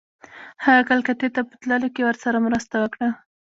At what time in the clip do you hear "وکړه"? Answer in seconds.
2.79-3.09